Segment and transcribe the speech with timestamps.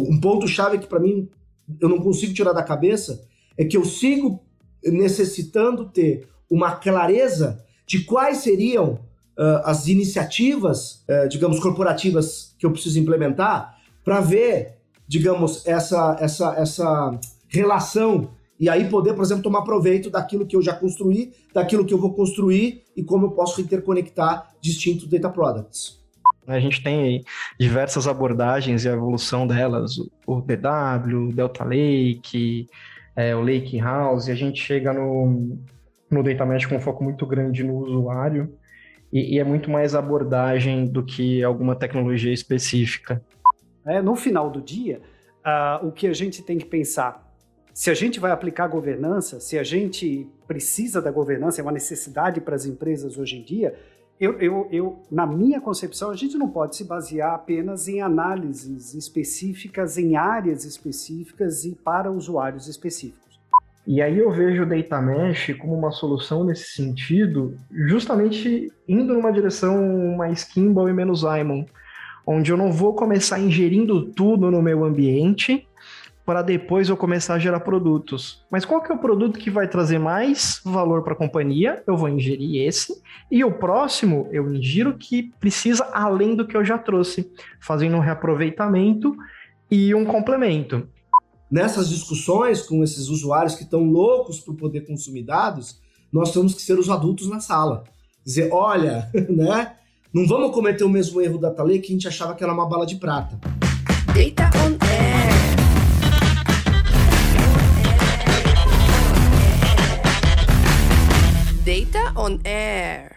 [0.00, 1.28] um ponto-chave que para mim
[1.80, 3.24] eu não consigo tirar da cabeça
[3.56, 4.42] é que eu sigo
[4.84, 8.94] necessitando ter uma clareza de quais seriam
[9.38, 16.54] uh, as iniciativas, uh, digamos, corporativas que eu preciso implementar para ver, digamos, essa, essa,
[16.56, 21.84] essa relação e aí poder, por exemplo, tomar proveito daquilo que eu já construí, daquilo
[21.84, 26.01] que eu vou construir e como eu posso interconectar distintos data products.
[26.46, 27.22] A gente tem
[27.58, 32.66] diversas abordagens e a evolução delas, o DW, o Delta Lake,
[33.14, 35.56] é, o Lake House, e a gente chega no,
[36.10, 38.54] no Data Mesh com um foco muito grande no usuário,
[39.12, 43.22] e, e é muito mais abordagem do que alguma tecnologia específica.
[43.84, 45.00] É, no final do dia,
[45.44, 47.32] uh, o que a gente tem que pensar,
[47.74, 52.40] se a gente vai aplicar governança, se a gente precisa da governança, é uma necessidade
[52.40, 53.74] para as empresas hoje em dia,
[54.20, 58.94] eu, eu, eu, na minha concepção, a gente não pode se basear apenas em análises
[58.94, 63.40] específicas, em áreas específicas e para usuários específicos.
[63.84, 67.56] E aí eu vejo o Data Mesh como uma solução nesse sentido,
[67.88, 71.64] justamente indo numa direção mais Kimball e menos Simon,
[72.24, 75.66] onde eu não vou começar ingerindo tudo no meu ambiente
[76.32, 78.42] para depois eu começar a gerar produtos.
[78.50, 81.82] Mas qual que é o produto que vai trazer mais valor para a companhia?
[81.86, 83.02] Eu vou ingerir esse.
[83.30, 87.30] E o próximo, eu ingiro que precisa além do que eu já trouxe,
[87.60, 89.14] fazendo um reaproveitamento
[89.70, 90.88] e um complemento
[91.50, 96.62] nessas discussões com esses usuários que estão loucos por poder consumir dados, nós temos que
[96.62, 97.84] ser os adultos na sala.
[98.24, 99.74] Dizer, olha, né?
[100.14, 102.66] Não vamos cometer o mesmo erro da Tale que a gente achava que era uma
[102.66, 103.38] bala de prata.
[104.14, 104.81] Data on
[112.22, 113.10] on air.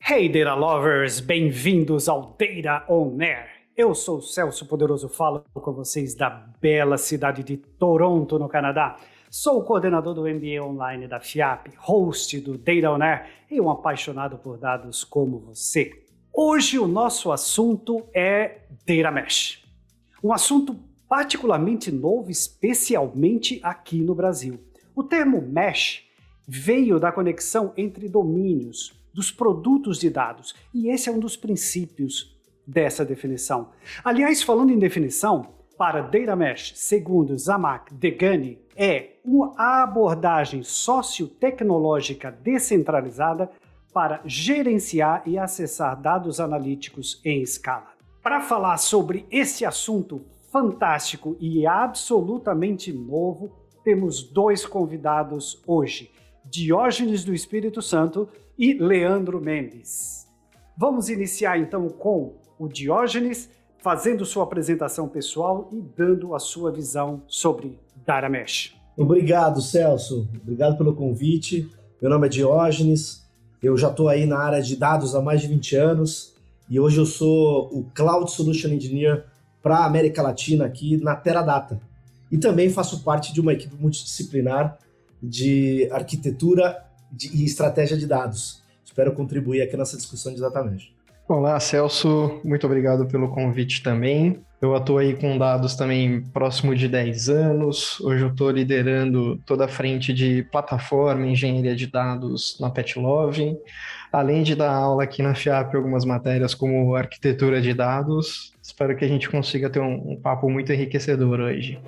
[0.00, 3.46] Hey Data Lovers, bem-vindos ao Data on Air.
[3.76, 6.28] Eu sou o Celso Poderoso, falo com vocês da
[6.60, 8.96] bela cidade de Toronto, no Canadá.
[9.30, 13.70] Sou o coordenador do MBA Online da FIAP, host do Data On Air e um
[13.70, 15.92] apaixonado por dados como você.
[16.34, 19.62] Hoje o nosso assunto é Data Mesh.
[20.20, 20.76] Um assunto
[21.08, 24.58] particularmente novo, especialmente aqui no Brasil.
[24.96, 26.10] O termo Mesh
[26.54, 32.38] veio da conexão entre domínios, dos produtos de dados, e esse é um dos princípios
[32.66, 33.70] dessa definição.
[34.04, 35.46] Aliás, falando em definição,
[35.78, 43.50] para Data Mesh, segundo Zamak Degani, é uma abordagem sociotecnológica descentralizada
[43.90, 47.92] para gerenciar e acessar dados analíticos em escala.
[48.22, 50.20] Para falar sobre esse assunto
[50.50, 53.50] fantástico e absolutamente novo,
[53.82, 56.11] temos dois convidados hoje:
[56.52, 60.28] Diógenes do Espírito Santo e Leandro Mendes.
[60.76, 63.48] Vamos iniciar então com o Diógenes,
[63.78, 68.74] fazendo sua apresentação pessoal e dando a sua visão sobre Daramesh.
[68.98, 70.28] Obrigado, Celso.
[70.42, 71.70] Obrigado pelo convite.
[72.02, 73.26] Meu nome é Diógenes.
[73.62, 76.34] Eu já estou aí na área de dados há mais de 20 anos
[76.68, 79.24] e hoje eu sou o Cloud Solution Engineer
[79.62, 81.80] para a América Latina aqui na Teradata.
[82.30, 84.78] E também faço parte de uma equipe multidisciplinar
[85.22, 86.84] de arquitetura
[87.32, 88.62] e estratégia de dados.
[88.84, 90.94] Espero contribuir aqui nessa discussão de exatamente.
[91.28, 94.42] Olá, Celso, muito obrigado pelo convite também.
[94.60, 98.00] Eu atuo aí com dados também próximo de 10 anos.
[98.00, 103.56] Hoje eu estou liderando toda a frente de plataforma, engenharia de dados na Petlove,
[104.12, 108.52] além de dar aula aqui na FIAP algumas matérias como arquitetura de dados.
[108.62, 111.80] Espero que a gente consiga ter um, um papo muito enriquecedor hoje.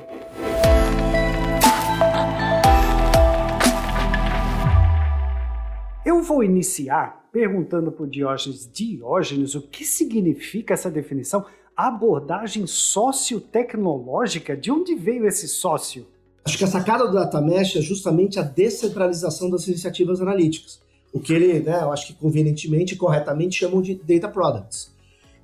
[6.05, 11.47] Eu vou iniciar perguntando para o Diógenes, Diógenes, o que significa essa definição?
[11.75, 14.55] Abordagem sociotecnológica?
[14.55, 16.07] De onde veio esse sócio?
[16.45, 20.79] Acho que a sacada do Data Mesh é justamente a descentralização das iniciativas analíticas.
[21.11, 24.93] O que ele, né, eu acho que convenientemente e corretamente chamam de data products.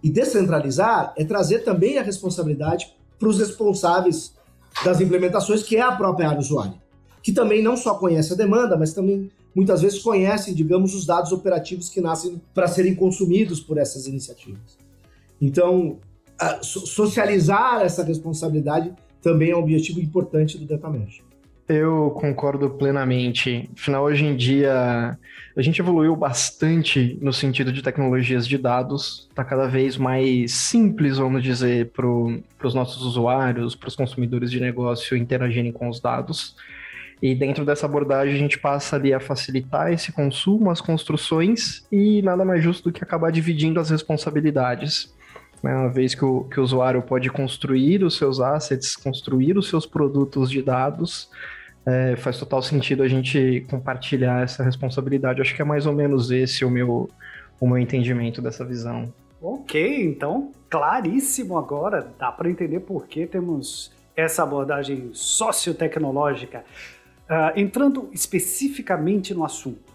[0.02, 4.34] E descentralizar é trazer também a responsabilidade para os responsáveis
[4.84, 6.74] das implementações, que é a própria área usuária,
[7.22, 11.32] que também não só conhece a demanda, mas também muitas vezes conhecem, digamos, os dados
[11.32, 14.78] operativos que nascem para serem consumidos por essas iniciativas.
[15.40, 15.98] Então,
[16.62, 18.92] socializar essa responsabilidade
[19.22, 21.22] também é um objetivo importante do Data Mesh.
[21.68, 23.70] Eu concordo plenamente.
[23.78, 25.16] Afinal, hoje em dia,
[25.56, 29.28] a gente evoluiu bastante no sentido de tecnologias de dados.
[29.30, 34.58] Está cada vez mais simples, vamos dizer, para os nossos usuários, para os consumidores de
[34.58, 36.56] negócio interagirem com os dados.
[37.22, 42.22] E dentro dessa abordagem a gente passa ali a facilitar esse consumo, as construções e
[42.22, 45.14] nada mais justo do que acabar dividindo as responsabilidades.
[45.62, 45.74] né?
[45.74, 49.84] uma vez que o, que o usuário pode construir os seus assets, construir os seus
[49.84, 51.30] produtos de dados,
[51.84, 55.42] é, faz total sentido a gente compartilhar essa responsabilidade.
[55.42, 57.08] Acho que é mais ou menos esse o meu,
[57.60, 59.12] o meu entendimento dessa visão.
[59.42, 66.64] Ok, então claríssimo agora, dá para entender por que temos essa abordagem sociotecnológica.
[67.30, 69.92] Uh, entrando especificamente no assunto,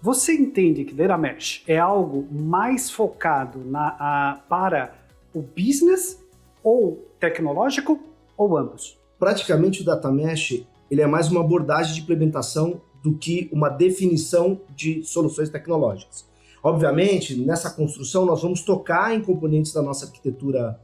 [0.00, 4.94] você entende que Data Mesh é algo mais focado na, para
[5.34, 6.24] o business
[6.62, 7.98] ou tecnológico
[8.36, 8.96] ou ambos?
[9.18, 14.60] Praticamente o Data Mesh ele é mais uma abordagem de implementação do que uma definição
[14.76, 16.24] de soluções tecnológicas.
[16.62, 20.80] Obviamente, nessa construção, nós vamos tocar em componentes da nossa arquitetura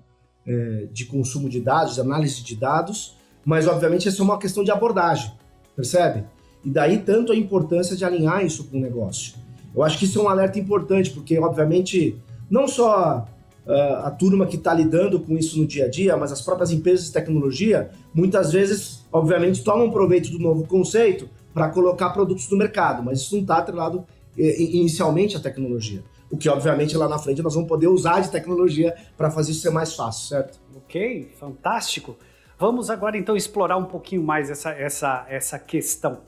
[0.46, 4.62] é, de consumo de dados, de análise de dados, mas, obviamente, essa é uma questão
[4.62, 5.32] de abordagem,
[5.74, 6.24] percebe?
[6.64, 9.34] E daí tanto a importância de alinhar isso com o negócio.
[9.74, 12.16] Eu acho que isso é um alerta importante, porque, obviamente,
[12.50, 13.26] não só
[13.66, 16.70] uh, a turma que está lidando com isso no dia a dia, mas as próprias
[16.70, 22.56] empresas de tecnologia, muitas vezes, obviamente, tomam proveito do novo conceito para colocar produtos no
[22.56, 24.04] mercado, mas isso não está atrelado
[24.38, 26.02] eh, inicialmente à tecnologia.
[26.30, 29.60] O que, obviamente, lá na frente nós vamos poder usar de tecnologia para fazer isso
[29.60, 30.58] ser mais fácil, certo?
[30.76, 32.16] Ok, fantástico.
[32.62, 36.20] Vamos agora então explorar um pouquinho mais essa, essa, essa questão.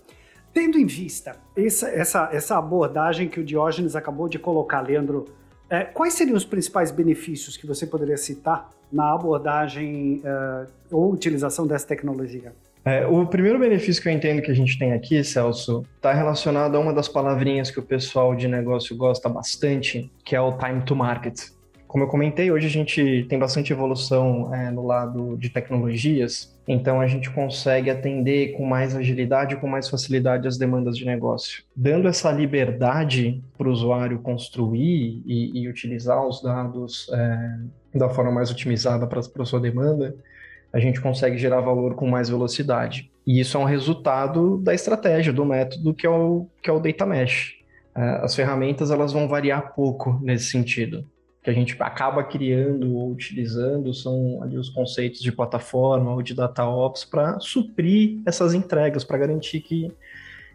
[0.53, 5.27] Tendo em vista essa, essa, essa abordagem que o Diógenes acabou de colocar, Leandro,
[5.71, 11.69] é, quais seriam os principais benefícios que você poderia citar na abordagem uh, ou utilização
[11.69, 12.53] dessa tecnologia?
[12.85, 16.75] É, o primeiro benefício que eu entendo que a gente tem aqui, Celso, está relacionado
[16.75, 20.83] a uma das palavrinhas que o pessoal de negócio gosta bastante, que é o time
[20.83, 21.54] to market.
[21.95, 27.01] Como eu comentei, hoje a gente tem bastante evolução é, no lado de tecnologias, então
[27.01, 31.63] a gente consegue atender com mais agilidade, com mais facilidade as demandas de negócio.
[31.77, 37.59] Dando essa liberdade para o usuário construir e, e, utilizar os dados é,
[37.97, 40.17] da forma mais otimizada para a sua demanda,
[40.73, 43.09] a gente consegue gerar valor com mais velocidade.
[43.25, 46.81] E isso é um resultado da estratégia, do método que é o, que é o
[46.81, 47.55] Data Mesh.
[47.95, 51.07] É, as ferramentas elas vão variar pouco nesse sentido.
[51.45, 56.35] Que a gente acaba criando ou utilizando são ali os conceitos de plataforma ou de
[56.35, 59.93] data ops para suprir essas entregas, para garantir que,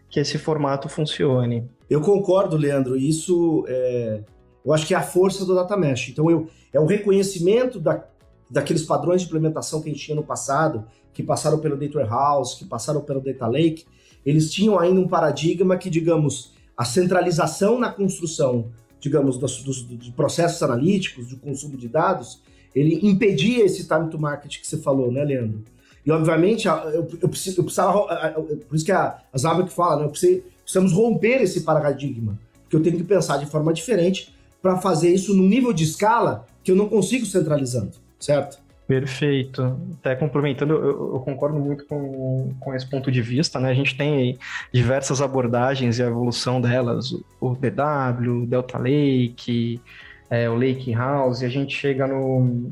[0.08, 1.66] que esse formato funcione.
[1.88, 2.96] Eu concordo, Leandro.
[2.96, 4.20] Isso é,
[4.66, 6.08] eu acho que é a força do data mesh.
[6.10, 8.04] Então eu, é o reconhecimento da,
[8.50, 12.58] daqueles padrões de implementação que a gente tinha no passado, que passaram pelo Data Warehouse,
[12.58, 13.86] que passaram pelo Data Lake,
[14.24, 18.70] eles tinham ainda um paradigma que, digamos, a centralização na construção,
[19.00, 22.40] digamos, dos, dos, dos processos analíticos, do consumo de dados,
[22.74, 25.64] ele impedia esse time to market que você falou, né, Leandro?
[26.04, 28.32] E, obviamente, eu, eu, eu precisava,
[28.68, 32.76] por isso que a, a Zabak fala, né, eu precisei, precisamos romper esse paradigma, porque
[32.76, 34.32] eu tenho que pensar de forma diferente
[34.62, 38.58] para fazer isso no nível de escala que eu não consigo centralizando certo?
[38.90, 39.80] Perfeito.
[40.00, 43.70] Até complementando, eu, eu, concordo muito com, com esse ponto de vista, né?
[43.70, 44.36] A gente tem
[44.74, 49.80] diversas abordagens e a evolução delas, o DW, o Delta Lake,
[50.28, 52.68] é, o Lake House, e a gente chega no,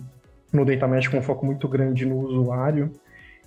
[0.52, 2.90] no Data Mesh com um foco muito grande no usuário,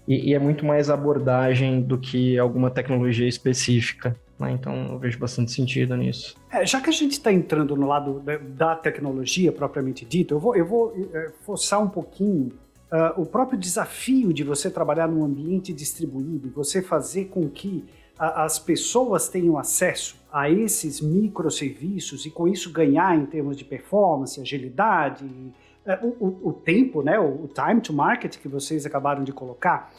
[0.07, 4.15] e, e é muito mais abordagem do que alguma tecnologia específica.
[4.41, 4.51] Né?
[4.53, 6.35] Então eu vejo bastante sentido nisso.
[6.51, 10.39] É, já que a gente está entrando no lado da, da, tecnologia propriamente dito, eu
[10.39, 12.51] vou, eu vou é, forçar um pouquinho
[12.91, 17.85] uh, o próprio desafio de você trabalhar num ambiente distribuído, você fazer com que
[18.17, 23.63] a, as pessoas tenham acesso a esses microserviços e com isso ganhar em termos de
[23.63, 29.23] performance, agilidade, uh, o, o, tempo, né, o, o, time to market que vocês acabaram
[29.23, 29.91] de colocar.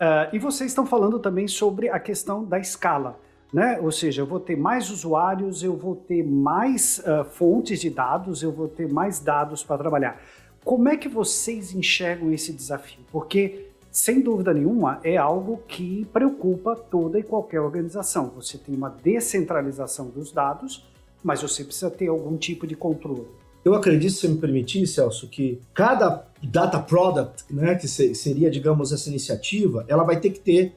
[0.00, 3.20] Uh, e vocês estão falando também sobre a questão da escala.
[3.52, 3.78] Né?
[3.80, 8.42] Ou seja, eu vou ter mais usuários, eu vou ter mais uh, fontes de dados,
[8.42, 10.22] eu vou ter mais dados para trabalhar.
[10.64, 13.00] Como é que vocês enxergam esse desafio?
[13.10, 18.30] Porque, sem dúvida nenhuma, é algo que preocupa toda e qualquer organização.
[18.36, 20.86] Você tem uma descentralização dos dados,
[21.24, 23.26] mas você precisa ter algum tipo de controle.
[23.64, 29.08] Eu acredito, se me permitir, Celso, que cada data product, né, que seria, digamos, essa
[29.08, 30.74] iniciativa, ela vai ter que ter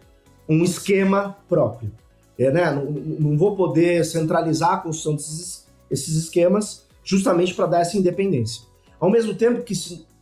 [0.50, 1.92] um esquema próprio.
[2.37, 2.71] É, né?
[2.71, 8.63] não, não, vou poder centralizar a construção desses esses esquemas justamente para dar essa independência.
[8.99, 9.73] Ao mesmo tempo que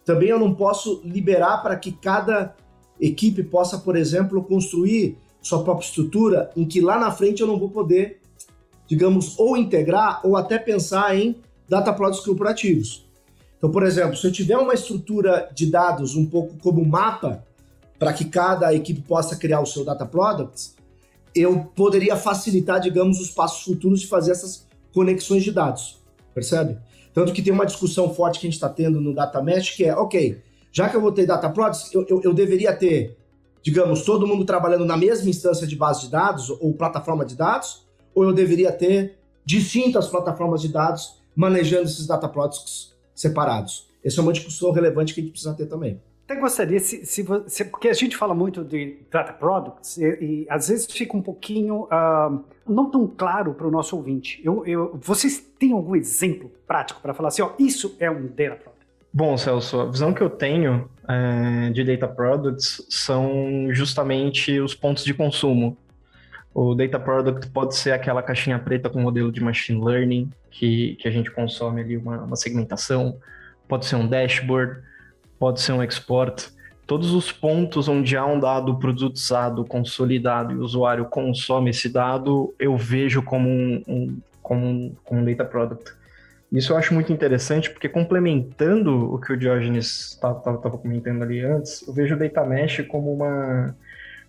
[0.03, 2.55] também eu não posso liberar para que cada
[2.99, 7.57] equipe possa, por exemplo, construir sua própria estrutura em que lá na frente eu não
[7.57, 8.19] vou poder,
[8.87, 11.37] digamos, ou integrar ou até pensar em
[11.69, 13.05] data products corporativos.
[13.57, 17.43] Então, por exemplo, se eu tiver uma estrutura de dados um pouco como mapa
[17.97, 20.75] para que cada equipe possa criar o seu data products,
[21.35, 25.99] eu poderia facilitar, digamos, os passos futuros de fazer essas conexões de dados,
[26.33, 26.77] percebe?
[27.13, 29.83] Tanto que tem uma discussão forte que a gente está tendo no Data Mesh, que
[29.83, 33.17] é, ok, já que eu vou ter Data Products, eu, eu, eu deveria ter,
[33.61, 37.85] digamos, todo mundo trabalhando na mesma instância de base de dados ou plataforma de dados,
[38.15, 43.89] ou eu deveria ter distintas plataformas de dados manejando esses Data Products separados?
[44.03, 45.99] Essa é uma discussão relevante que a gente precisa ter também.
[46.31, 50.69] Até gostaria, se, se, porque a gente fala muito de data products e, e às
[50.69, 54.41] vezes fica um pouquinho uh, não tão claro para o nosso ouvinte.
[54.41, 58.55] Eu, eu, vocês têm algum exemplo prático para falar assim, ó, isso é um data
[58.55, 58.87] product?
[59.11, 65.03] Bom, Celso, a visão que eu tenho é, de data products são justamente os pontos
[65.03, 65.77] de consumo.
[66.53, 71.09] O data product pode ser aquela caixinha preta com modelo de machine learning, que, que
[71.09, 73.19] a gente consome ali uma, uma segmentação,
[73.67, 74.81] pode ser um dashboard,
[75.41, 76.49] pode ser um export.
[76.85, 82.53] Todos os pontos onde há um dado produtizado, consolidado e o usuário consome esse dado,
[82.59, 85.93] eu vejo como um, um como um, como um data product.
[86.51, 91.87] Isso eu acho muito interessante, porque complementando o que o Diógenes estava comentando ali antes,
[91.87, 93.75] eu vejo o Data Mesh como uma,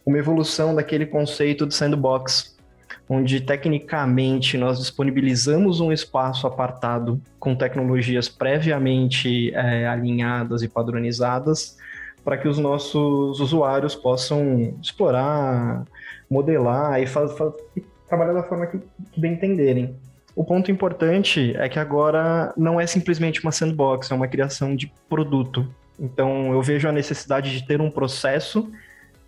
[0.07, 2.52] uma evolução daquele conceito de sandbox,
[3.15, 11.77] onde tecnicamente nós disponibilizamos um espaço apartado com tecnologias previamente é, alinhadas e padronizadas
[12.25, 15.85] para que os nossos usuários possam explorar,
[16.31, 17.53] modelar e, faz, faz,
[18.09, 19.95] trabalhar da forma que, que bem entenderem.
[20.35, 24.91] O ponto importante é que agora não é simplesmente uma sandbox, é uma criação de
[25.07, 25.69] produto.
[26.01, 28.73] Então eu vejo a necessidade de ter um processo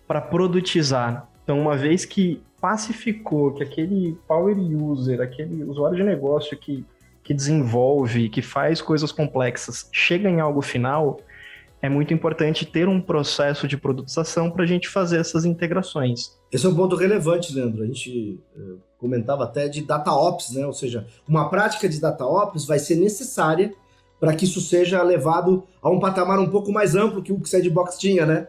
[0.07, 1.27] para produtizar.
[1.43, 6.83] Então, uma vez que pacificou que aquele power user, aquele usuário de negócio que,
[7.23, 11.19] que desenvolve, que faz coisas complexas, chega em algo final,
[11.79, 16.35] é muito importante ter um processo de produtização para a gente fazer essas integrações.
[16.51, 17.83] Esse é um ponto relevante, Leandro.
[17.83, 20.65] A gente uh, comentava até de data ops, né?
[20.65, 23.75] Ou seja, uma prática de data ops vai ser necessária
[24.19, 27.43] para que isso seja levado a um patamar um pouco mais amplo que o que
[27.43, 28.47] o Sandbox tinha, né?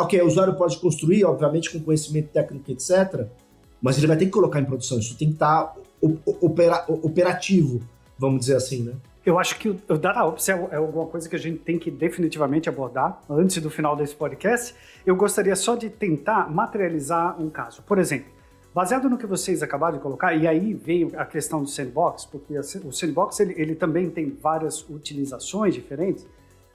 [0.00, 3.26] Ok, o usuário pode construir, obviamente, com conhecimento técnico, etc.,
[3.82, 4.98] mas ele vai ter que colocar em produção.
[4.98, 5.74] Isso tem que estar
[6.40, 7.80] opera, operativo,
[8.18, 8.94] vamos dizer assim, né?
[9.24, 12.68] Eu acho que o DataOps é, é alguma coisa que a gente tem que definitivamente
[12.68, 14.72] abordar antes do final desse podcast.
[15.04, 17.82] Eu gostaria só de tentar materializar um caso.
[17.82, 18.30] Por exemplo,
[18.72, 22.56] baseado no que vocês acabaram de colocar, e aí veio a questão do sandbox, porque
[22.56, 26.24] o sandbox ele, ele também tem várias utilizações diferentes.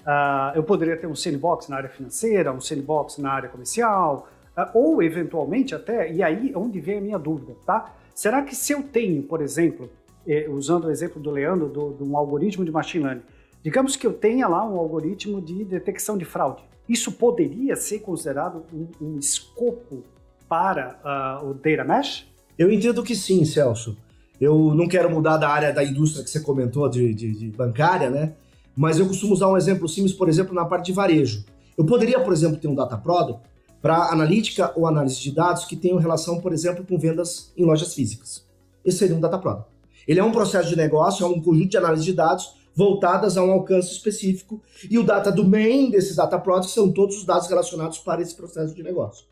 [0.01, 4.27] Uh, eu poderia ter um sandbox na área financeira, um sandbox na área comercial,
[4.58, 7.93] uh, ou eventualmente até, e aí onde vem a minha dúvida, tá?
[8.15, 9.89] Será que se eu tenho, por exemplo,
[10.27, 13.24] eh, usando o exemplo do Leandro, de um algoritmo de machine learning,
[13.63, 18.63] digamos que eu tenha lá um algoritmo de detecção de fraude, isso poderia ser considerado
[18.74, 20.03] um, um escopo
[20.50, 22.27] para uh, o Data Mesh?
[22.58, 23.98] Eu entendo que sim, Celso.
[24.39, 28.10] Eu não quero mudar da área da indústria que você comentou, de, de, de bancária,
[28.10, 28.34] né?
[28.75, 31.43] Mas eu costumo usar um exemplo simples, por exemplo, na parte de varejo.
[31.77, 33.41] Eu poderia, por exemplo, ter um data product
[33.81, 37.93] para analítica ou análise de dados que tenham relação, por exemplo, com vendas em lojas
[37.93, 38.45] físicas.
[38.85, 39.69] Esse seria um data product.
[40.07, 43.43] Ele é um processo de negócio, é um conjunto de análise de dados voltadas a
[43.43, 47.97] um alcance específico e o data domain desses data products são todos os dados relacionados
[47.99, 49.25] para esse processo de negócio.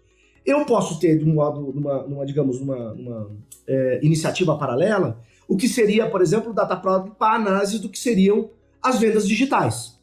[0.45, 3.29] Eu posso ter, de um modo, numa, numa digamos, numa
[3.67, 7.97] é, iniciativa paralela, o que seria, por exemplo, o data product para análise do que
[7.97, 8.49] seriam
[8.81, 9.97] as vendas digitais.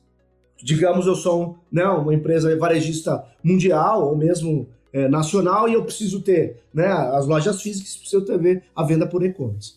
[0.63, 6.23] Digamos, eu sou né, uma empresa varejista mundial ou mesmo é, nacional e eu preciso
[6.23, 9.75] ter né, as lojas físicas, preciso ter a venda por e-commerce.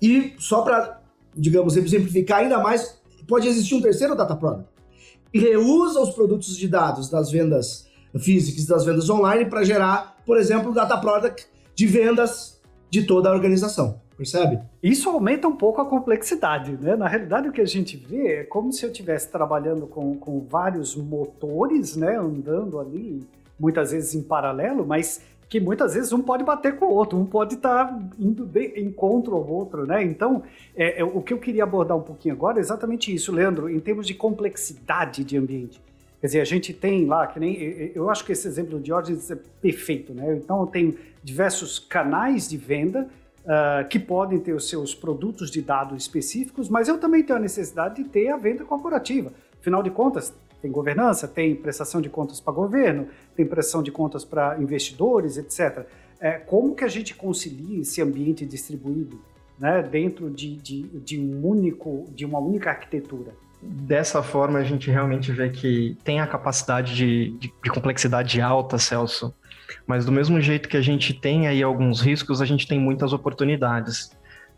[0.00, 1.00] E só para,
[1.34, 4.74] digamos, exemplificar ainda mais, pode existir um terceiro data product
[5.32, 7.88] que reusa os produtos de dados das vendas
[8.20, 13.32] físicas das vendas online para gerar, por exemplo, data product de vendas de toda a
[13.32, 14.00] organização.
[14.16, 14.60] Percebe?
[14.82, 16.94] Isso aumenta um pouco a complexidade, né?
[16.94, 20.40] Na realidade, o que a gente vê é como se eu estivesse trabalhando com, com
[20.40, 22.16] vários motores, né?
[22.16, 23.26] Andando ali,
[23.58, 27.26] muitas vezes em paralelo, mas que muitas vezes um pode bater com o outro, um
[27.26, 30.02] pode estar tá indo de encontro ao outro, né?
[30.02, 30.42] Então,
[30.76, 33.80] é, é, o que eu queria abordar um pouquinho agora é exatamente isso, Leandro, em
[33.80, 35.80] termos de complexidade de ambiente.
[36.20, 37.92] Quer dizer, a gente tem lá, que nem.
[37.94, 40.34] Eu acho que esse exemplo de Diógenes é perfeito, né?
[40.36, 43.08] Então, eu tenho diversos canais de venda
[43.44, 47.42] uh, que podem ter os seus produtos de dados específicos, mas eu também tenho a
[47.42, 49.32] necessidade de ter a venda corporativa.
[49.60, 54.24] Afinal de contas, tem governança, tem prestação de contas para governo, tem prestação de contas
[54.24, 55.86] para investidores, etc.
[56.18, 59.20] É, como que a gente concilia esse ambiente distribuído
[59.58, 63.34] né, dentro de, de, de, um único, de uma única arquitetura?
[63.66, 68.78] Dessa forma, a gente realmente vê que tem a capacidade de, de, de complexidade alta,
[68.78, 69.34] Celso,
[69.86, 73.12] mas do mesmo jeito que a gente tem aí alguns riscos, a gente tem muitas
[73.12, 74.10] oportunidades.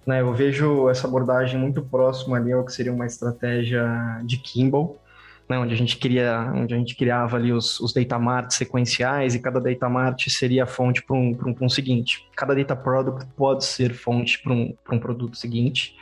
[0.07, 0.21] Né?
[0.21, 5.01] Eu vejo essa abordagem muito próxima ali ao que seria uma estratégia de Kimball,
[5.49, 9.35] né, onde a gente cria, onde a gente criava ali os, os data marts sequenciais
[9.35, 12.27] e cada data mart seria fonte para um, um, um seguinte.
[12.35, 15.97] Cada data product pode ser fonte para um, um produto seguinte.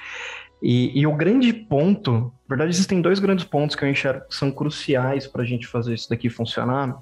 [0.66, 4.34] E, e, o grande ponto, na verdade, existem dois grandes pontos que eu enxergo que
[4.34, 6.96] são cruciais para a gente fazer isso daqui funcionar.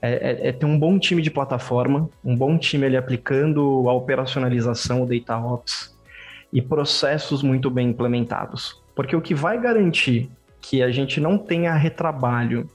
[0.00, 3.92] É, é, é, ter um bom time de plataforma, um bom time ali aplicando a
[3.92, 5.98] operacionalização, o Data Ops
[6.52, 8.80] e processos muito bem implementados.
[8.94, 12.70] Porque o que vai garantir que a gente não tenha retrabalho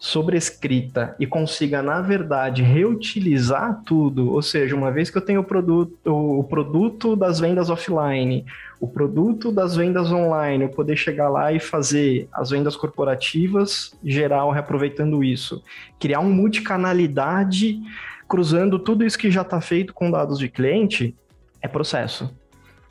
[0.00, 5.42] sobre escrita e consiga, na verdade, reutilizar tudo, ou seja, uma vez que eu tenho
[5.42, 8.46] o produto, o produto das vendas offline,
[8.80, 14.50] o produto das vendas online, eu poder chegar lá e fazer as vendas corporativas geral,
[14.50, 15.62] reaproveitando isso,
[15.98, 17.78] criar uma multicanalidade,
[18.26, 21.14] cruzando tudo isso que já está feito com dados de cliente,
[21.60, 22.34] é processo.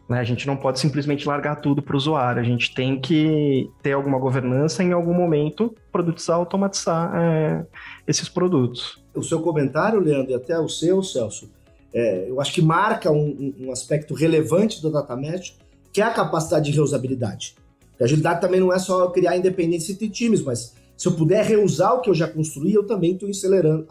[0.09, 0.19] Né?
[0.19, 3.91] A gente não pode simplesmente largar tudo para o usuário, a gente tem que ter
[3.91, 7.65] alguma governança em algum momento, produtizar, automatizar é,
[8.07, 8.99] esses produtos.
[9.13, 11.51] O seu comentário, Leandro, e até o seu, Celso,
[11.93, 15.55] é, eu acho que marca um, um, aspecto relevante do data mesh,
[15.93, 17.55] que é a capacidade de reusabilidade.
[17.99, 21.95] A agilidade também não é só criar independência entre times, mas se eu puder reusar
[21.95, 23.85] o que eu já construí, eu também estou acelerando,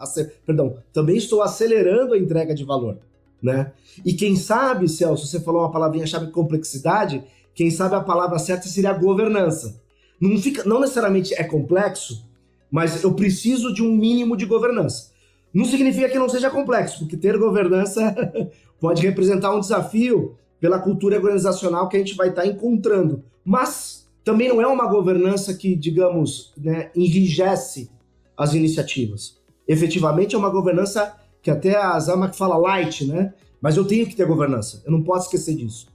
[0.45, 2.97] perdão, também estou acelerando a entrega de valor
[3.41, 3.71] né?
[4.05, 8.93] E quem sabe, Celso, você falou uma palavrinha-chave complexidade, quem sabe a palavra certa seria
[8.93, 9.81] governança.
[10.19, 12.25] Não, fica, não necessariamente é complexo,
[12.71, 15.11] mas eu preciso de um mínimo de governança.
[15.53, 18.15] Não significa que não seja complexo, porque ter governança
[18.79, 23.23] pode representar um desafio pela cultura organizacional que a gente vai estar encontrando.
[23.43, 27.89] Mas também não é uma governança que, digamos, né, enrijece
[28.37, 29.37] as iniciativas.
[29.67, 33.33] Efetivamente é uma governança que até a Zamac fala light, né?
[33.61, 35.87] Mas eu tenho que ter governança, eu não posso esquecer disso.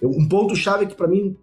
[0.00, 1.36] Eu, um ponto-chave que para mim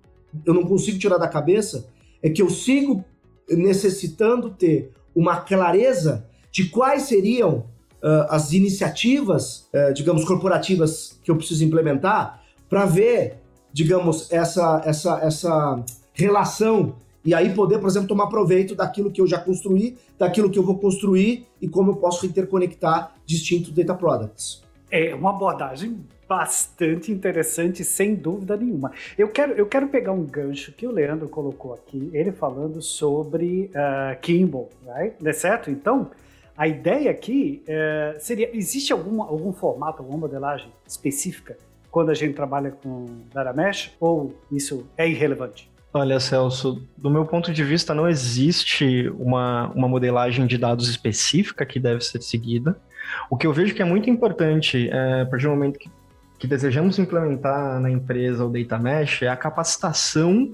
[0.46, 1.88] eu não consigo tirar da cabeça
[2.22, 3.04] é que eu sigo
[3.50, 7.66] necessitando ter uma clareza de quais seriam
[8.04, 13.40] uh, as iniciativas, uh, digamos, corporativas que eu preciso implementar para ver,
[13.74, 19.28] digamos, essa, essa, essa relação e aí poder, por exemplo, tomar proveito daquilo que eu
[19.28, 24.64] já construí, daquilo que eu vou construir e como eu posso interconectar distintos data products.
[24.92, 28.92] É uma abordagem bastante interessante, sem dúvida nenhuma.
[29.18, 33.72] Eu quero, eu quero pegar um gancho que o Leandro colocou aqui, ele falando sobre
[33.74, 35.16] uh, Kimball, right?
[35.20, 35.72] Não é certo?
[35.72, 36.12] Então,
[36.56, 41.58] a ideia aqui uh, seria: existe algum, algum formato, alguma modelagem específica
[41.90, 45.70] quando a gente trabalha com Data Mesh ou isso é irrelevante?
[45.92, 51.66] Olha, Celso, do meu ponto de vista, não existe uma, uma modelagem de dados específica
[51.66, 52.80] que deve ser seguida.
[53.28, 55.90] O que eu vejo que é muito importante, é, a partir do momento que,
[56.38, 60.52] que desejamos implementar na empresa o Data Mesh, é a capacitação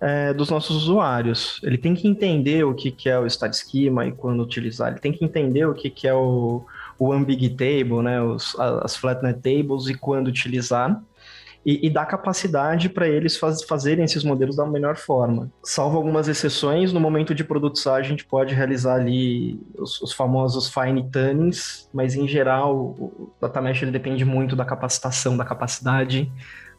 [0.00, 1.60] é, dos nossos usuários.
[1.62, 4.90] Ele tem que entender o que, que é o Stat Schema e quando utilizar.
[4.90, 6.64] Ele tem que entender o que, que é o,
[6.98, 10.98] o Ambig Table, né, os, as Flatnet Tables e quando utilizar
[11.64, 15.50] e, e dá capacidade para eles faz, fazerem esses modelos da melhor forma.
[15.62, 20.68] Salvo algumas exceções, no momento de produção a gente pode realizar ali os, os famosos
[20.68, 26.30] fine tunings, mas em geral o data mesh ele depende muito da capacitação, da capacidade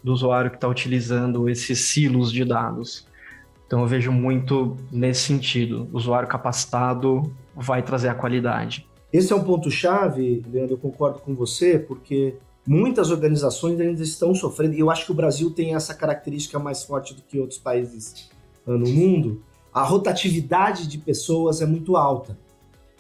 [0.04, 3.08] do usuário que está utilizando esses silos de dados.
[3.66, 5.88] Então eu vejo muito nesse sentido.
[5.92, 8.88] O usuário capacitado vai trazer a qualidade.
[9.12, 14.34] Esse é um ponto chave, Leandro, eu concordo com você, porque muitas organizações ainda estão
[14.34, 17.60] sofrendo, e eu acho que o Brasil tem essa característica mais forte do que outros
[17.60, 18.30] países
[18.66, 19.42] ah, no mundo.
[19.74, 22.38] A rotatividade de pessoas é muito alta.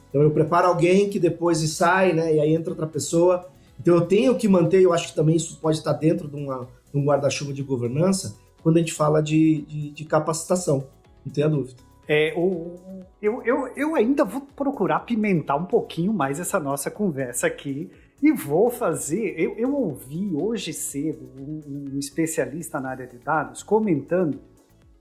[0.09, 3.47] Então eu preparo alguém que depois sai, né, e aí entra outra pessoa.
[3.79, 6.67] Então eu tenho que manter, eu acho que também isso pode estar dentro de, uma,
[6.91, 10.87] de um guarda-chuva de governança, quando a gente fala de, de, de capacitação,
[11.25, 11.81] não tenha dúvida.
[12.07, 17.89] É, eu, eu, eu ainda vou procurar pimentar um pouquinho mais essa nossa conversa aqui,
[18.21, 19.35] e vou fazer.
[19.37, 21.61] Eu, eu ouvi hoje cedo um,
[21.93, 24.39] um, especialista na área de dados comentando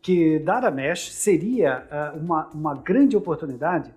[0.00, 3.92] que Data Mesh seria uh, uma, uma grande oportunidade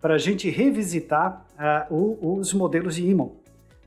[0.00, 1.46] para a gente revisitar
[1.90, 3.30] uh, o, os modelos de Imon.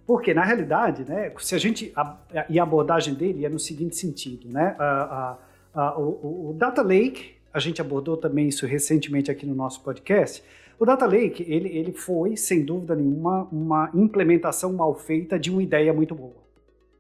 [0.08, 1.94] Porque, na realidade, né, se a gente.
[1.96, 2.18] A,
[2.50, 7.60] e a abordagem dele é no seguinte sentido: né, uh, o, o Data Lake, a
[7.60, 10.44] gente abordou também isso recentemente aqui no nosso podcast
[10.80, 15.62] o Data Lake, ele, ele foi, sem dúvida nenhuma, uma implementação mal feita de uma
[15.62, 16.38] ideia muito boa.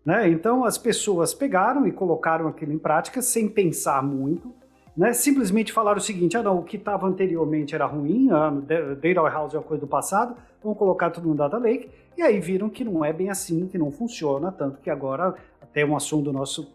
[0.05, 0.29] Né?
[0.29, 4.53] Então, as pessoas pegaram e colocaram aquilo em prática sem pensar muito,
[4.97, 5.13] né?
[5.13, 9.55] simplesmente falaram o seguinte, ah não, o que estava anteriormente era ruim, a Data Warehouse
[9.55, 12.83] é uma coisa do passado, vamos colocar tudo no Data Lake, e aí viram que
[12.83, 16.69] não é bem assim, que não funciona, tanto que agora, até um assunto do nosso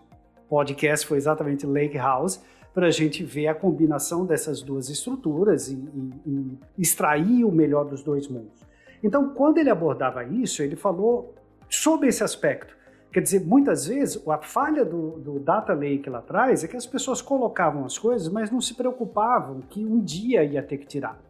[0.49, 2.43] podcast foi exatamente Lake House,
[2.75, 7.85] para a gente ver a combinação dessas duas estruturas e, e, e extrair o melhor
[7.85, 8.61] dos dois mundos.
[9.03, 11.35] Então, quando ele abordava isso, ele falou
[11.69, 12.77] sobre esse aspecto.
[13.13, 16.85] Quer dizer, muitas vezes a falha do, do, Data Lake lá atrás é que as
[16.85, 21.21] pessoas colocavam as coisas, mas não se preocupavam que um dia ia ter que tirar.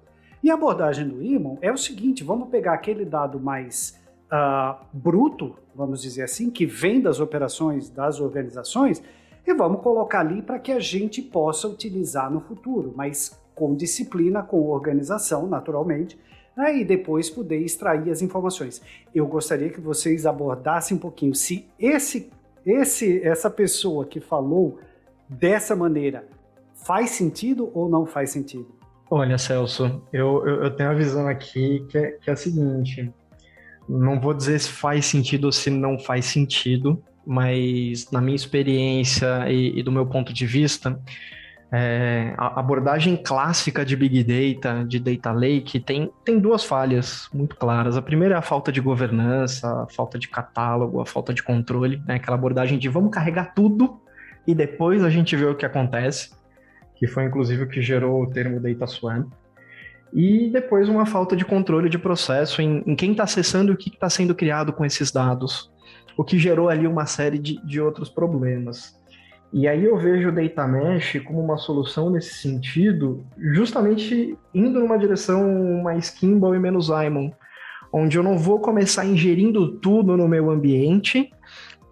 [0.42, 4.00] E a abordagem do Imon é o seguinte: vamos pegar aquele dado mais
[4.32, 9.02] uh, bruto, vamos dizer assim, que vem das operações das organizações,
[9.46, 14.42] e vamos colocar ali para que a gente possa utilizar no futuro, mas com disciplina,
[14.42, 16.18] com organização, naturalmente,
[16.56, 18.80] né, e depois poder extrair as informações.
[19.14, 22.30] Eu gostaria que vocês abordassem um pouquinho se esse,
[22.64, 24.78] esse, essa pessoa que falou
[25.28, 26.26] dessa maneira
[26.74, 28.68] faz sentido ou não faz sentido.
[29.10, 33.12] Olha, Celso, eu, eu, eu tenho a visão aqui que é, que é a seguinte:
[33.88, 39.50] não vou dizer se faz sentido ou se não faz sentido, mas na minha experiência
[39.50, 40.98] e, e do meu ponto de vista,
[41.72, 47.56] é, a abordagem clássica de Big Data, de Data Lake, tem, tem duas falhas muito
[47.56, 47.96] claras.
[47.96, 52.00] A primeira é a falta de governança, a falta de catálogo, a falta de controle,
[52.06, 52.14] né?
[52.14, 54.00] aquela abordagem de vamos carregar tudo
[54.46, 56.30] e depois a gente vê o que acontece,
[56.94, 59.24] que foi inclusive o que gerou o termo Data Swarm.
[60.12, 63.76] E depois uma falta de controle de processo em, em quem está acessando e o
[63.76, 65.72] que está sendo criado com esses dados,
[66.16, 68.98] o que gerou ali uma série de, de outros problemas.
[69.52, 74.98] E aí eu vejo o Data Mesh como uma solução nesse sentido, justamente indo numa
[74.98, 77.30] direção mais Kimball e menos Simon,
[77.92, 81.30] onde eu não vou começar ingerindo tudo no meu ambiente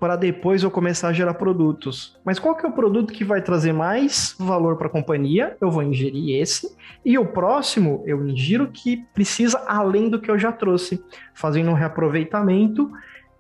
[0.03, 2.19] para depois eu começar a gerar produtos.
[2.25, 5.57] Mas qual que é o produto que vai trazer mais valor para a companhia?
[5.61, 6.77] Eu vou ingerir esse.
[7.05, 11.01] E o próximo eu ingiro que precisa além do que eu já trouxe,
[11.33, 12.91] fazendo um reaproveitamento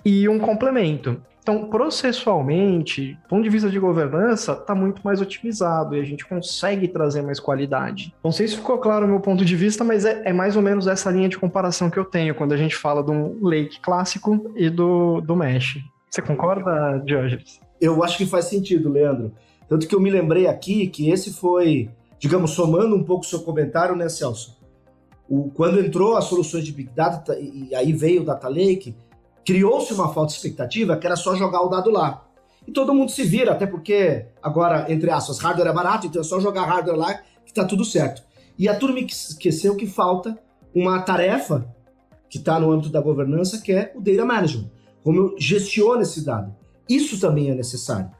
[0.04, 1.20] e um complemento.
[1.42, 6.24] Então, processualmente, do ponto de vista de governança, está muito mais otimizado e a gente
[6.24, 8.14] consegue trazer mais qualidade.
[8.22, 10.62] Não sei se ficou claro o meu ponto de vista, mas é, é mais ou
[10.62, 14.52] menos essa linha de comparação que eu tenho quando a gente fala do Lake clássico
[14.54, 15.78] e do, do Mesh.
[16.08, 17.60] Você concorda, Diógenes?
[17.80, 19.32] Eu acho que faz sentido, Leandro.
[19.68, 23.40] Tanto que eu me lembrei aqui que esse foi, digamos, somando um pouco o seu
[23.40, 24.60] comentário, né, Celso?
[25.28, 28.94] O, quando entrou as soluções de Big Data e aí veio o Data Lake,
[29.44, 32.24] criou-se uma falta de expectativa que era só jogar o dado lá.
[32.66, 36.24] E todo mundo se vira, até porque agora, entre aspas, hardware é barato, então é
[36.24, 38.22] só jogar hardware lá que tá tudo certo.
[38.58, 40.38] E a turma esqueceu que falta
[40.74, 41.66] uma tarefa
[42.28, 44.70] que está no âmbito da governança, que é o data management.
[45.02, 46.54] Como eu gestiono esse dado.
[46.88, 48.10] Isso também é necessário.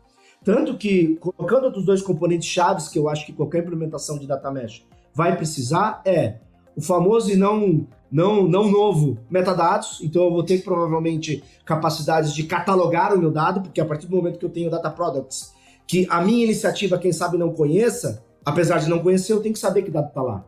[0.45, 4.51] Tanto que, colocando os dois componentes chaves que eu acho que qualquer implementação de data
[4.51, 6.41] mesh vai precisar, é
[6.77, 12.43] o famoso e não não, não novo metadados, então eu vou ter provavelmente capacidades de
[12.43, 15.55] catalogar o meu dado, porque a partir do momento que eu tenho data products,
[15.87, 19.59] que a minha iniciativa, quem sabe, não conheça, apesar de não conhecer, eu tenho que
[19.59, 20.45] saber que dado está lá.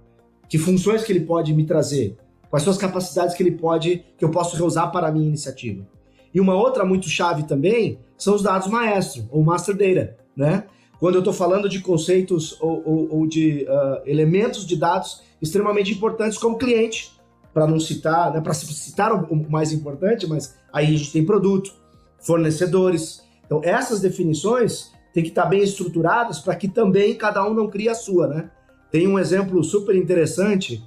[0.47, 2.19] Que funções que ele pode me trazer,
[2.51, 5.87] quais são as capacidades que ele pode, que eu posso reusar para a minha iniciativa.
[6.35, 10.65] E uma outra muito chave também são os dados maestro, ou master data, né?
[11.01, 15.93] Quando eu estou falando de conceitos ou, ou, ou de uh, elementos de dados extremamente
[15.93, 17.14] importantes como cliente,
[17.55, 21.73] para não citar, né, para citar o mais importante, mas aí a gente tem produto,
[22.19, 23.23] fornecedores.
[23.47, 27.69] Então, essas definições têm que estar tá bem estruturadas para que também cada um não
[27.69, 28.51] crie a sua, né?
[28.91, 30.83] Tem um exemplo super interessante,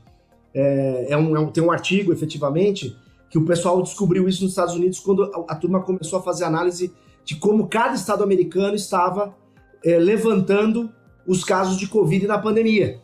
[0.54, 2.96] é, é, um, é um, tem um artigo, efetivamente,
[3.30, 6.44] que o pessoal descobriu isso nos Estados Unidos quando a, a turma começou a fazer
[6.44, 9.34] análise de como cada estado americano estava
[9.84, 10.90] é, levantando
[11.26, 13.02] os casos de Covid na pandemia.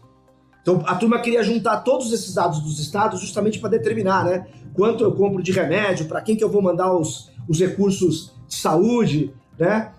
[0.64, 4.48] Então a turma queria juntar todos esses dados dos estados justamente para determinar, né?
[4.74, 8.56] Quanto eu compro de remédio, para quem que eu vou mandar os, os recursos de
[8.56, 9.92] saúde, né?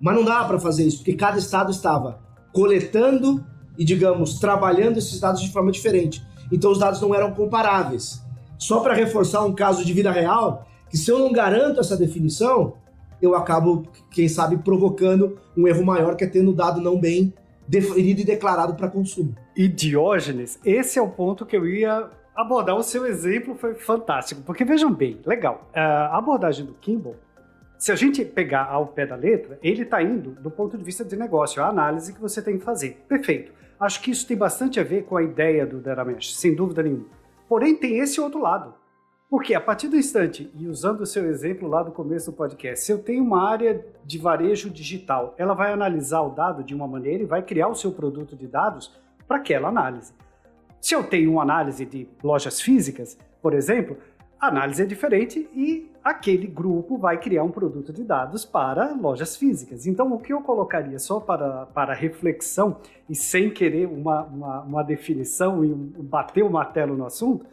[0.00, 2.20] Mas não dava para fazer isso, porque cada estado estava
[2.52, 3.44] coletando
[3.76, 6.24] e, digamos, trabalhando esses dados de forma diferente.
[6.50, 8.22] Então os dados não eram comparáveis.
[8.58, 12.74] Só para reforçar um caso de vida real, que se eu não garanto essa definição,
[13.20, 17.32] eu acabo, quem sabe, provocando um erro maior, que é tendo dado não bem
[17.72, 19.34] definido e declarado para consumo.
[19.56, 22.76] E Diógenes, esse é o ponto que eu ia abordar.
[22.76, 27.16] O seu exemplo foi fantástico, porque vejam bem, legal, a abordagem do Kimball,
[27.78, 31.02] se a gente pegar ao pé da letra, ele está indo do ponto de vista
[31.02, 33.02] de negócio, a análise que você tem que fazer.
[33.08, 33.50] Perfeito.
[33.80, 36.82] Acho que isso tem bastante a ver com a ideia do Data Mesh, sem dúvida
[36.82, 37.06] nenhuma.
[37.48, 38.74] Porém, tem esse outro lado.
[39.32, 42.84] Porque a partir do instante, e usando o seu exemplo lá do começo do podcast,
[42.84, 46.86] se eu tenho uma área de varejo digital, ela vai analisar o dado de uma
[46.86, 48.94] maneira e vai criar o seu produto de dados
[49.26, 50.12] para aquela análise.
[50.82, 53.96] Se eu tenho uma análise de lojas físicas, por exemplo,
[54.38, 59.34] a análise é diferente e aquele grupo vai criar um produto de dados para lojas
[59.34, 59.86] físicas.
[59.86, 62.76] Então, o que eu colocaria só para, para reflexão
[63.08, 67.46] e sem querer uma, uma, uma definição e um, bater o martelo no assunto,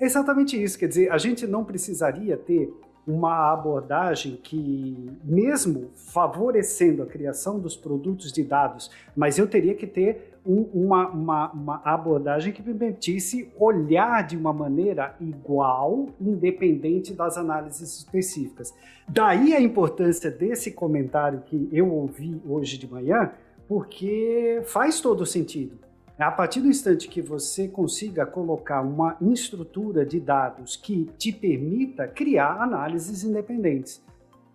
[0.00, 0.78] é exatamente isso.
[0.78, 2.72] Quer dizer, a gente não precisaria ter
[3.06, 9.86] uma abordagem que, mesmo favorecendo a criação dos produtos de dados, mas eu teria que
[9.86, 17.36] ter um, uma, uma, uma, abordagem que permitisse olhar de uma maneira igual, independente das
[17.36, 18.74] análises específicas.
[19.08, 23.32] Daí a importância desse comentário que eu ouvi hoje de manhã,
[23.68, 25.89] porque faz todo sentido.
[26.20, 32.06] A partir do instante que você consiga colocar uma estrutura de dados que te permita
[32.06, 34.02] criar análises independentes.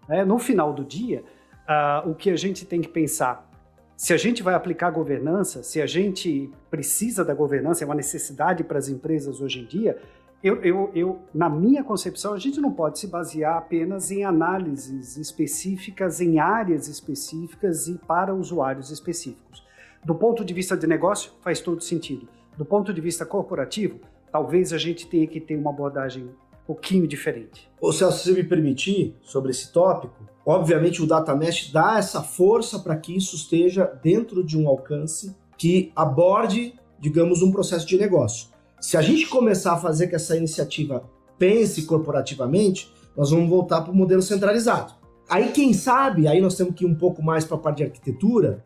[0.07, 1.23] É, no final do dia,
[1.67, 3.49] uh, o que a gente tem que pensar,
[3.97, 8.63] se a gente vai aplicar governança, se a gente precisa da governança, é uma necessidade
[8.63, 9.99] para as empresas hoje em dia,
[10.43, 15.17] eu, eu, eu, na minha concepção, a gente não pode se basear apenas em análises
[15.17, 19.64] específicas, em áreas específicas e para usuários específicos.
[20.05, 22.27] Do ponto de vista de negócio, faz todo sentido.
[22.55, 23.99] Do ponto de vista corporativo,
[24.31, 27.67] talvez a gente tenha que ter uma abordagem um pouquinho diferente.
[27.81, 32.77] Ou se você me permitir, sobre esse tópico, obviamente o Data Mesh dá essa força
[32.77, 38.49] para que isso esteja dentro de um alcance que aborde, digamos, um processo de negócio.
[38.79, 41.03] Se a gente começar a fazer que essa iniciativa
[41.39, 44.93] pense corporativamente, nós vamos voltar para o modelo centralizado.
[45.27, 47.85] Aí, quem sabe, aí nós temos que ir um pouco mais para a parte de
[47.85, 48.63] arquitetura,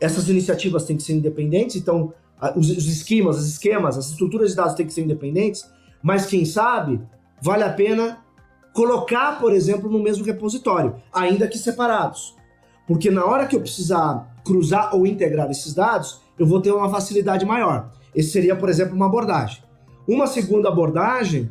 [0.00, 2.12] essas iniciativas têm que ser independentes, então
[2.56, 5.68] os, os esquemas, as esquemas, as estruturas de dados têm que ser independentes,
[6.02, 7.00] mas quem sabe
[7.42, 8.18] vale a pena
[8.72, 12.34] colocar, por exemplo, no mesmo repositório, ainda que separados.
[12.86, 16.88] Porque na hora que eu precisar cruzar ou integrar esses dados, eu vou ter uma
[16.88, 17.92] facilidade maior.
[18.14, 19.62] Esse seria, por exemplo, uma abordagem.
[20.08, 21.50] Uma segunda abordagem,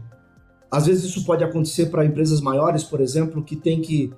[0.72, 4.12] às vezes isso pode acontecer para empresas maiores, por exemplo, que tem que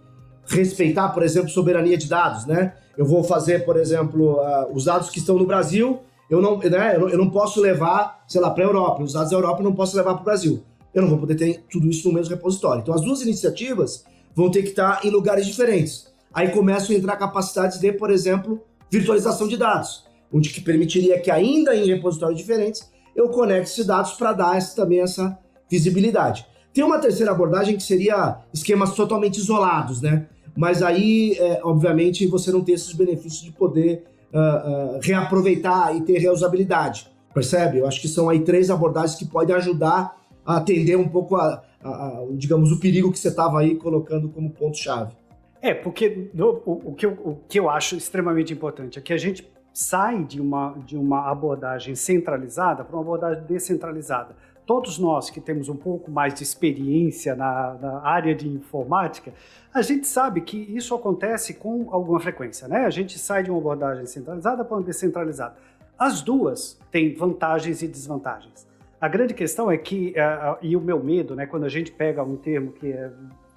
[0.47, 2.73] respeitar, por exemplo, soberania de dados, né?
[2.97, 5.99] Eu vou fazer, por exemplo, uh, os dados que estão no Brasil,
[6.29, 9.03] eu não, né, eu não posso levar, sei lá, para a Europa.
[9.03, 10.63] Os dados da Europa eu não posso levar para o Brasil.
[10.93, 12.81] Eu não vou poder ter tudo isso no mesmo repositório.
[12.81, 16.07] Então, as duas iniciativas vão ter que estar em lugares diferentes.
[16.33, 21.29] Aí começam a entrar capacidades de, por exemplo, virtualização de dados, onde que permitiria que
[21.29, 25.37] ainda em repositórios diferentes eu conecte esses dados para dar essa, também essa
[25.69, 26.45] visibilidade.
[26.73, 30.27] Tem uma terceira abordagem que seria esquemas totalmente isolados, né?
[30.55, 34.03] Mas aí, é, obviamente, você não tem esses benefícios de poder
[34.33, 37.09] uh, uh, reaproveitar e ter reusabilidade.
[37.33, 37.79] Percebe?
[37.79, 41.63] Eu acho que são aí três abordagens que podem ajudar a atender um pouco a,
[41.81, 45.13] a, a digamos, o perigo que você estava aí colocando como ponto-chave.
[45.61, 49.13] É, porque no, o, o, que eu, o que eu acho extremamente importante é que
[49.13, 54.35] a gente sai de uma, de uma abordagem centralizada para uma abordagem descentralizada
[54.71, 59.33] todos nós que temos um pouco mais de experiência na, na, área de informática,
[59.73, 62.85] a gente sabe que isso acontece com alguma frequência, né?
[62.85, 65.57] A gente sai de uma abordagem centralizada para uma descentralizada.
[65.99, 68.65] As duas têm vantagens e desvantagens.
[69.01, 72.23] A grande questão é que, uh, e o meu medo, né, quando a gente pega
[72.23, 73.11] um termo que é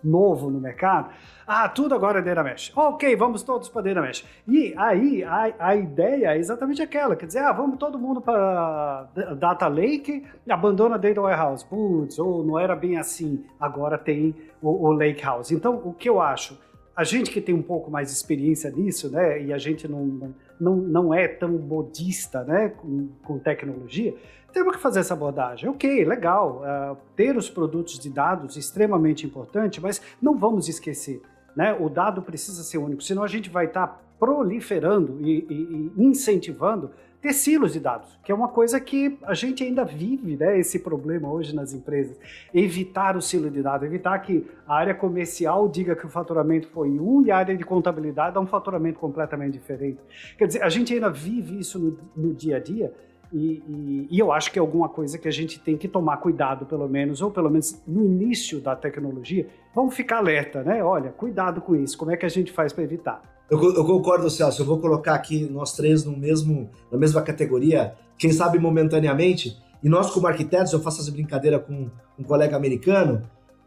[0.04, 1.10] novo no mercado,
[1.46, 2.72] ah, tudo agora é Data Mesh.
[2.74, 4.24] Ok, vamos todos para Data Mesh.
[4.46, 9.08] E aí a, a ideia é exatamente aquela, quer dizer, ah, vamos todo mundo para
[9.38, 11.64] Data Lake, abandona Data Warehouse.
[11.66, 15.50] Putz, ou não era bem assim, agora tem o, o Lake House.
[15.50, 16.58] Então, o que eu acho?
[16.96, 20.32] A gente que tem um pouco mais de experiência nisso, né, e a gente não,
[20.60, 24.14] não, não é tão modista, né, com, com tecnologia,
[24.54, 25.68] temos que fazer essa abordagem.
[25.68, 31.20] Ok, legal, uh, ter os produtos de dados extremamente importante, mas não vamos esquecer,
[31.56, 31.76] né?
[31.78, 36.04] O dado precisa ser único, senão a gente vai estar tá proliferando e, e, e,
[36.04, 40.58] incentivando ter silos de dados, que é uma coisa que a gente ainda vive, né?
[40.58, 42.16] Esse problema hoje nas empresas.
[42.52, 46.90] Evitar o silo de dados, evitar que a área comercial diga que o faturamento foi
[46.90, 49.98] um e a área de contabilidade dá um faturamento completamente diferente.
[50.38, 52.92] Quer dizer, a gente ainda vive isso no, no dia a dia
[53.32, 56.18] e, e, e, eu acho que é alguma coisa que a gente tem que tomar
[56.18, 60.82] cuidado, pelo menos, ou pelo menos no início da tecnologia, vamos ficar alerta, né?
[60.82, 63.22] Olha, cuidado com isso, como é que a gente faz para evitar?
[63.50, 67.94] Eu, eu, concordo, Celso, eu vou colocar aqui nós três no mesmo, na mesma categoria,
[68.16, 73.22] quem sabe momentaneamente, e nós como arquitetos, eu faço essa brincadeira com um colega americano,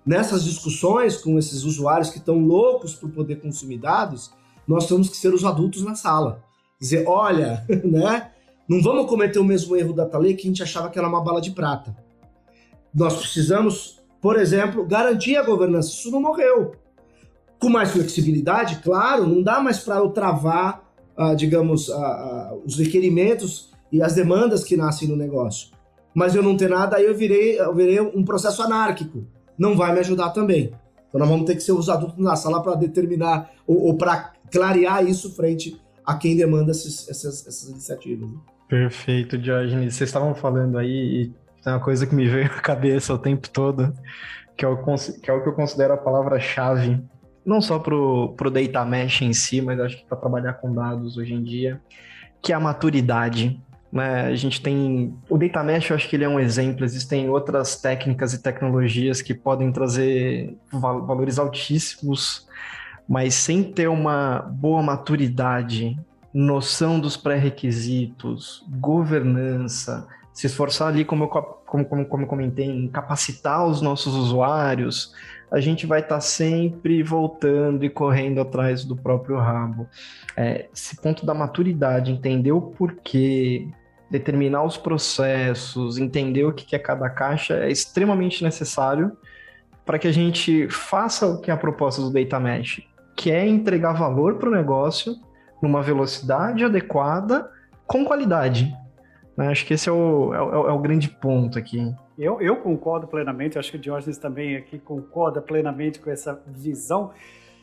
[0.05, 4.31] nessas discussões com esses usuários que estão loucos por poder consumir dados,
[4.67, 6.41] nós temos que ser os adultos na sala.
[6.79, 8.31] Dizer, olha, né?
[8.67, 11.23] Não vamos cometer o mesmo erro da Tale que a gente achava que era uma
[11.23, 11.95] bala de prata.
[12.93, 15.89] Nós precisamos, por exemplo, garantir a governança.
[15.89, 16.73] Isso não morreu.
[17.59, 20.83] Com mais flexibilidade, claro, não dá mais para eu travar,
[21.17, 25.69] uh, digamos, uh, uh, os requerimentos e as demandas que nascem no negócio.
[26.13, 29.25] Mas eu não ter nada, aí eu virei, eu virei um processo anárquico.
[29.57, 30.73] não vai me ajudar também.
[31.07, 34.33] Então nós vamos ter que ser os adultos na sala para determinar ou, ou para
[34.51, 38.29] clarear isso frente a quem demanda esses, essas, essas iniciativas.
[38.29, 38.37] Né?
[38.67, 39.95] Perfeito, Diógenes.
[39.95, 43.49] Vocês estavam falando aí e tem uma coisa que me veio à cabeça o tempo
[43.49, 43.93] todo,
[44.55, 47.01] que é o, que, é o que eu considero a palavra-chave,
[47.45, 51.17] não só para o data mesh em si, mas acho que para trabalhar com dados
[51.17, 51.79] hoje em dia,
[52.41, 53.61] que é a maturidade.
[53.89, 54.23] Né?
[54.27, 55.15] A gente tem.
[55.29, 56.83] O data mesh, eu acho que ele é um exemplo.
[56.83, 62.45] Existem outras técnicas e tecnologias que podem trazer valores altíssimos,
[63.07, 65.97] mas sem ter uma boa maturidade,
[66.37, 73.65] noção dos pré-requisitos, governança, se esforçar ali, como eu, como, como, como comentei, em capacitar
[73.65, 75.15] os nossos usuários,
[75.49, 79.87] a gente vai estar tá sempre voltando e correndo atrás do próprio rabo.
[80.35, 83.67] É, esse ponto da maturidade, entender o porquê,
[84.11, 89.17] determinar os processos, entender o que é cada caixa é extremamente necessário
[89.83, 92.83] para que a gente faça o que é a proposta do Data Mesh,
[93.15, 95.15] que é entregar valor para o negócio
[95.61, 97.49] numa velocidade adequada
[97.85, 98.75] com qualidade.
[99.35, 99.47] Né?
[99.49, 101.93] Acho que esse é o, é, o, é o grande ponto aqui.
[102.17, 107.11] Eu, eu concordo plenamente, acho que o Diógenes também aqui concorda plenamente com essa visão.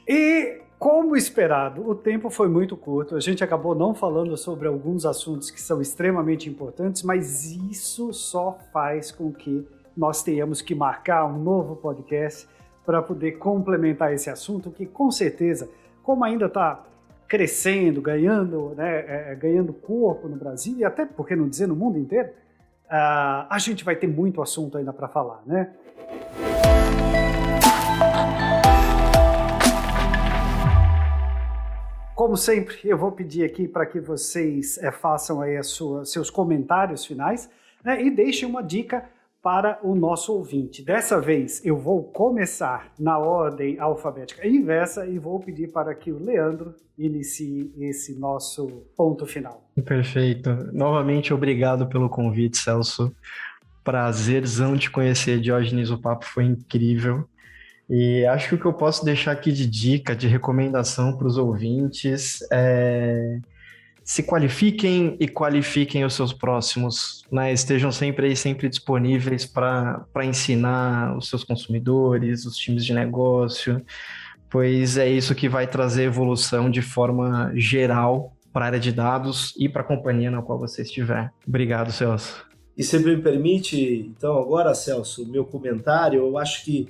[0.06, 3.16] E, como esperado, o tempo foi muito curto.
[3.16, 8.56] A gente acabou não falando sobre alguns assuntos que são extremamente importantes, mas isso só
[8.72, 12.48] faz com que nós tenhamos que marcar um novo podcast
[12.86, 15.68] para poder complementar esse assunto, que com certeza,
[16.02, 16.84] como ainda está
[17.34, 21.66] crescendo, ganhando, né, é, é, ganhando corpo no Brasil e até, por que não dizer,
[21.66, 25.68] no mundo inteiro, uh, a gente vai ter muito assunto ainda para falar, né?
[32.14, 36.30] Como sempre, eu vou pedir aqui para que vocês é, façam aí as suas, seus
[36.30, 37.50] comentários finais
[37.82, 39.06] né, e deixem uma dica
[39.44, 40.82] para o nosso ouvinte.
[40.82, 46.18] Dessa vez eu vou começar na ordem alfabética inversa e vou pedir para que o
[46.18, 49.70] Leandro inicie esse nosso ponto final.
[49.84, 50.48] Perfeito.
[50.72, 53.14] Novamente, obrigado pelo convite, Celso.
[53.84, 55.90] Prazerzão te conhecer, Diógenes.
[55.90, 57.28] O papo foi incrível.
[57.90, 61.36] E acho que o que eu posso deixar aqui de dica, de recomendação para os
[61.36, 63.40] ouvintes é
[64.04, 67.52] se qualifiquem e qualifiquem os seus próximos, né?
[67.52, 73.82] Estejam sempre aí, sempre disponíveis para ensinar os seus consumidores, os times de negócio,
[74.50, 79.54] pois é isso que vai trazer evolução de forma geral para a área de dados
[79.58, 81.32] e para a companhia na qual você estiver.
[81.48, 82.46] Obrigado, Celso.
[82.76, 86.88] E se me permite, então, agora, Celso, meu comentário, eu acho que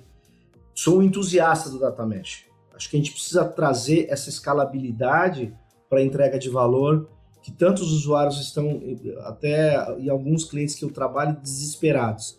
[0.74, 2.46] sou um entusiasta do Data Mesh.
[2.74, 5.55] Acho que a gente precisa trazer essa escalabilidade
[5.88, 7.09] para entrega de valor,
[7.42, 8.81] que tantos usuários estão,
[9.25, 12.38] até e alguns clientes que eu trabalho, desesperados.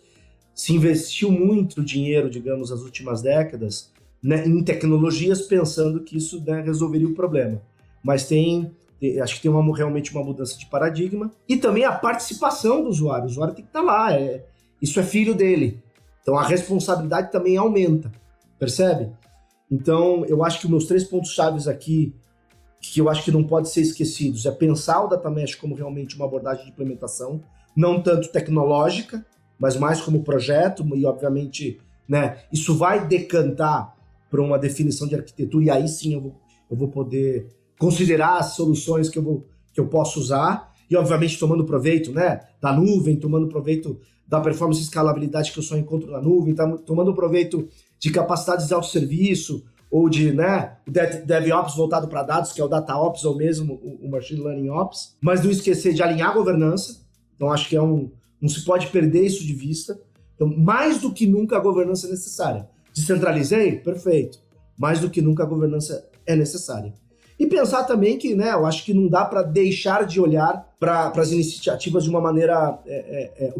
[0.54, 6.60] Se investiu muito dinheiro, digamos, nas últimas décadas, né, em tecnologias, pensando que isso né,
[6.60, 7.62] resolveria o problema.
[8.02, 8.70] Mas tem,
[9.22, 11.30] acho que tem uma, realmente uma mudança de paradigma.
[11.48, 13.26] E também a participação do usuário.
[13.26, 14.44] O usuário tem que estar tá lá, é,
[14.82, 15.80] isso é filho dele.
[16.20, 18.10] Então a responsabilidade também aumenta,
[18.58, 19.12] percebe?
[19.70, 22.12] Então eu acho que meus três pontos chaves aqui
[22.92, 24.46] que eu acho que não pode ser esquecidos.
[24.46, 27.42] É pensar o data mesh como realmente uma abordagem de implementação,
[27.74, 29.24] não tanto tecnológica,
[29.58, 33.94] mas mais como projeto e obviamente, né, isso vai decantar
[34.30, 36.34] para uma definição de arquitetura e aí sim eu vou,
[36.70, 40.74] eu vou poder considerar as soluções que eu vou que eu posso usar.
[40.88, 45.62] E obviamente tomando proveito, né, da nuvem, tomando proveito da performance e escalabilidade que eu
[45.62, 47.68] só encontro na nuvem, tá, tomando proveito
[47.98, 50.76] de capacidades de autosserviço, ou de né,
[51.24, 55.42] DevOps voltado para dados, que é o DataOps ou mesmo o Machine Learning Ops, mas
[55.42, 57.04] não esquecer de alinhar a governança.
[57.34, 58.10] Então, acho que é um.
[58.40, 59.98] Não se pode perder isso de vista.
[60.34, 62.68] Então, mais do que nunca a governança é necessária.
[62.92, 63.78] Descentralizei?
[63.78, 64.38] Perfeito.
[64.78, 66.92] Mais do que nunca a governança é necessária.
[67.38, 71.12] E pensar também que, né, eu acho que não dá para deixar de olhar para
[71.16, 73.54] as iniciativas de uma maneira é, é, é,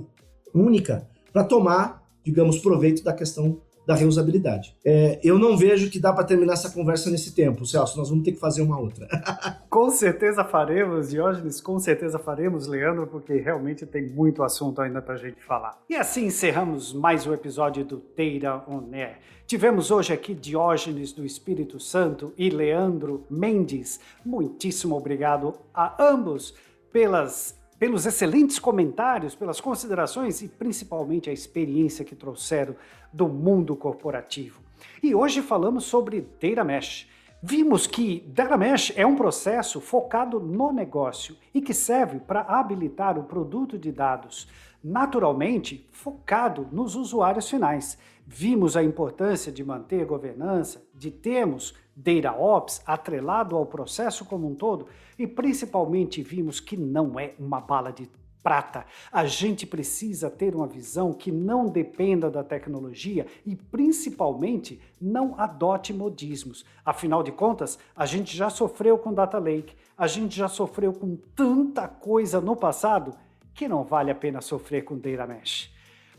[0.54, 4.77] única para tomar, digamos, proveito da questão da reusabilidade.
[4.85, 7.96] É, eu não vejo que dá para terminar essa conversa nesse tempo, Celso.
[7.96, 9.06] Nós vamos ter que fazer uma outra.
[9.71, 15.15] com certeza faremos, Diógenes, com certeza faremos, Leandro, porque realmente tem muito assunto ainda para
[15.15, 15.81] a gente falar.
[15.88, 19.19] E assim encerramos mais um episódio do Teira On Air.
[19.46, 24.00] Tivemos hoje aqui Diógenes do Espírito Santo e Leandro Mendes.
[24.25, 26.52] Muitíssimo obrigado a ambos
[26.92, 32.74] pelas pelos excelentes comentários, pelas considerações e principalmente a experiência que trouxeram
[33.12, 34.60] do mundo corporativo.
[35.02, 37.08] E hoje falamos sobre Data Mesh.
[37.42, 43.18] Vimos que Data Mesh é um processo focado no negócio e que serve para habilitar
[43.18, 44.48] o produto de dados,
[44.82, 47.98] naturalmente focado nos usuários finais.
[48.26, 54.54] Vimos a importância de manter governança, de termos Data Ops atrelado ao processo como um
[54.54, 54.87] todo
[55.18, 58.08] e principalmente vimos que não é uma bala de
[58.47, 58.87] prata.
[59.11, 65.92] A gente precisa ter uma visão que não dependa da tecnologia e principalmente não adote
[65.92, 66.65] modismos.
[66.85, 71.17] Afinal de contas, a gente já sofreu com Data Lake, a gente já sofreu com
[71.35, 73.17] tanta coisa no passado
[73.53, 75.75] que não vale a pena sofrer com Data Mesh.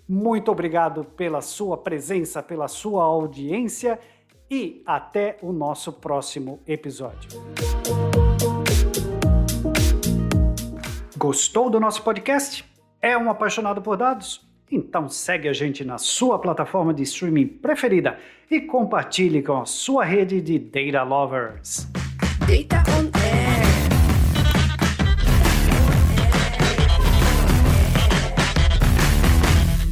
[0.06, 3.98] Muito obrigado pela sua presença, pela sua audiência
[4.52, 7.30] e até o nosso próximo episódio.
[11.18, 12.64] Gostou do nosso podcast?
[13.02, 14.48] É um apaixonado por dados?
[14.72, 18.20] Então segue a gente na sua plataforma de streaming preferida
[18.52, 21.88] e compartilhe com a sua rede de data lovers.
[22.42, 23.58] Data on Air.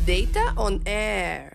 [0.06, 1.55] Data on Air.